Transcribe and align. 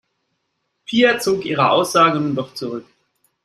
Pia 0.85 1.19
zog 1.19 1.45
ihre 1.45 1.69
Aussage 1.69 2.19
nun 2.19 2.33
doch 2.33 2.55
zurück. 2.55 2.87